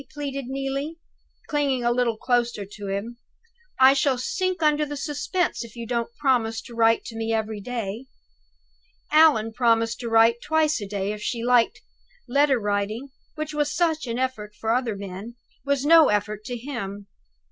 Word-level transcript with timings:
pleaded 0.15 0.47
Neelie, 0.47 0.97
clinging 1.47 1.83
a 1.83 1.91
little 1.91 2.17
closer 2.17 2.65
to 2.65 2.87
him. 2.87 3.17
"I 3.79 3.93
shall 3.93 4.17
sink 4.17 4.63
under 4.63 4.83
the 4.83 4.97
suspense, 4.97 5.63
if 5.63 5.75
you 5.75 5.85
don't 5.85 6.09
promise 6.15 6.59
to 6.63 6.73
write 6.73 7.05
to 7.05 7.15
me 7.15 7.31
every 7.31 7.61
day." 7.61 8.07
Allan 9.11 9.53
promised 9.53 9.99
to 9.99 10.09
write 10.09 10.41
twice 10.41 10.81
a 10.81 10.87
day, 10.87 11.11
if 11.11 11.21
she 11.21 11.43
liked 11.43 11.81
letter 12.27 12.59
writing, 12.59 13.09
which 13.35 13.53
was 13.53 13.71
such 13.71 14.07
an 14.07 14.17
effort 14.17 14.55
to 14.59 14.67
other 14.69 14.95
men, 14.95 15.35
was 15.65 15.85
no 15.85 16.09
effort 16.09 16.43
to 16.45 16.57
him! 16.57 17.05